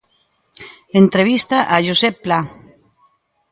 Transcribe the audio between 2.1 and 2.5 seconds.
Pla.